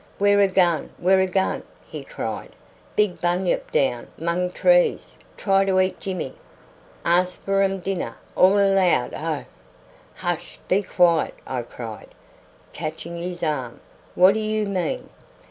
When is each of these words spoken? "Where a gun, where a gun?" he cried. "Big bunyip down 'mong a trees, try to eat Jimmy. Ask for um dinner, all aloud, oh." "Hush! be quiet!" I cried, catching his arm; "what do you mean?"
"Where 0.17 0.39
a 0.39 0.47
gun, 0.47 0.89
where 0.97 1.19
a 1.19 1.27
gun?" 1.27 1.61
he 1.87 2.03
cried. 2.03 2.55
"Big 2.95 3.21
bunyip 3.21 3.69
down 3.69 4.07
'mong 4.17 4.47
a 4.47 4.49
trees, 4.49 5.15
try 5.37 5.63
to 5.63 5.79
eat 5.79 5.99
Jimmy. 5.99 6.33
Ask 7.05 7.39
for 7.45 7.61
um 7.61 7.77
dinner, 7.81 8.17
all 8.35 8.57
aloud, 8.57 9.13
oh." 9.15 9.45
"Hush! 10.15 10.57
be 10.67 10.81
quiet!" 10.81 11.35
I 11.45 11.61
cried, 11.61 12.15
catching 12.73 13.17
his 13.21 13.43
arm; 13.43 13.79
"what 14.15 14.33
do 14.33 14.39
you 14.39 14.65
mean?" 14.65 15.11